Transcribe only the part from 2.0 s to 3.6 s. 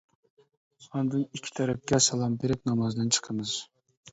سالام بېرىپ نامازدىن چىقىمىز.